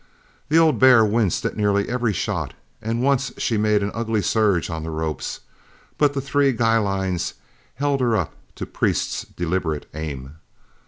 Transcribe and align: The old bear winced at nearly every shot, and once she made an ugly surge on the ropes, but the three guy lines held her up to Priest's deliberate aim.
The 0.49 0.57
old 0.57 0.79
bear 0.79 1.05
winced 1.05 1.45
at 1.45 1.55
nearly 1.55 1.87
every 1.87 2.11
shot, 2.11 2.55
and 2.81 3.03
once 3.03 3.31
she 3.37 3.55
made 3.55 3.83
an 3.83 3.91
ugly 3.93 4.23
surge 4.23 4.67
on 4.67 4.81
the 4.81 4.89
ropes, 4.89 5.41
but 5.99 6.13
the 6.15 6.21
three 6.21 6.53
guy 6.53 6.79
lines 6.79 7.35
held 7.75 8.01
her 8.01 8.15
up 8.17 8.33
to 8.55 8.65
Priest's 8.65 9.25
deliberate 9.25 9.87
aim. 9.93 10.37